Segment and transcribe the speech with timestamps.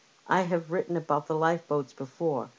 [0.25, 2.49] I have written about the lifeboats before.